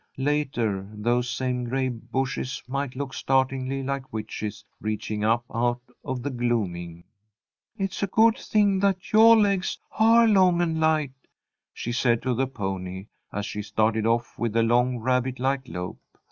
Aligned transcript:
Later, 0.17 0.89
those 0.95 1.29
same 1.29 1.65
gray 1.65 1.87
bushes 1.87 2.63
might 2.67 2.95
look 2.95 3.13
startlingly 3.13 3.83
like 3.83 4.11
witches 4.11 4.65
reaching 4.79 5.23
up 5.23 5.45
out 5.53 5.79
of 6.03 6.23
the 6.23 6.31
gloaming. 6.31 7.03
"It's 7.77 8.01
a 8.01 8.07
good 8.07 8.35
thing 8.35 8.79
that 8.79 9.13
yoah 9.13 9.35
legs 9.39 9.77
are 9.99 10.27
long 10.27 10.59
and 10.59 10.79
light," 10.79 11.13
she 11.71 11.91
said 11.91 12.23
to 12.23 12.33
the 12.33 12.47
pony, 12.47 13.09
as 13.31 13.47
he 13.51 13.61
started 13.61 14.07
off 14.07 14.39
with 14.39 14.55
a 14.55 14.63
long, 14.63 14.97
rabbit 14.97 15.37
like 15.39 15.67
lope. 15.67 15.99